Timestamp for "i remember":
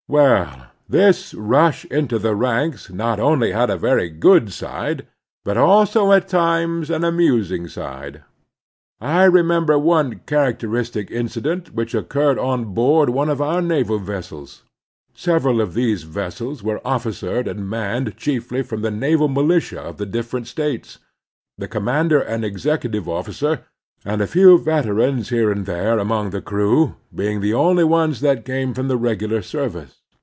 8.99-9.79